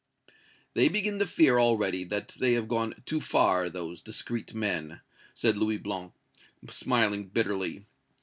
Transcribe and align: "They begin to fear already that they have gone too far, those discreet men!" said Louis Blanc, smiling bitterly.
"They 0.73 0.87
begin 0.89 1.19
to 1.19 1.27
fear 1.27 1.59
already 1.59 2.03
that 2.05 2.29
they 2.29 2.53
have 2.53 2.67
gone 2.67 2.95
too 3.05 3.21
far, 3.21 3.69
those 3.69 4.01
discreet 4.01 4.51
men!" 4.55 4.99
said 5.35 5.59
Louis 5.59 5.77
Blanc, 5.77 6.11
smiling 6.71 7.27
bitterly. 7.27 7.85